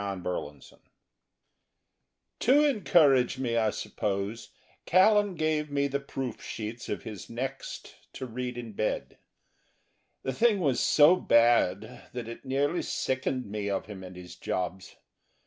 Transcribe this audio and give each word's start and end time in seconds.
CHAPTER 0.01 0.45
THREE 0.59 0.77
To 2.39 2.65
encourage 2.65 3.37
me, 3.37 3.55
I 3.55 3.69
suppose, 3.69 4.49
Callan 4.87 5.35
gave 5.35 5.69
me 5.69 5.87
the 5.87 5.99
proof 5.99 6.41
sheets 6.41 6.89
of 6.89 7.03
his 7.03 7.29
next 7.29 7.97
to 8.13 8.25
read 8.25 8.57
in 8.57 8.71
bed. 8.71 9.19
The 10.23 10.33
thing 10.33 10.59
was 10.59 10.79
so 10.79 11.15
bad 11.17 12.09
that 12.13 12.27
it 12.27 12.43
nearly 12.43 12.81
sickened 12.81 13.45
me 13.45 13.69
of 13.69 13.85
him 13.85 14.03
and 14.03 14.15
his 14.15 14.35
jobs. 14.35 14.95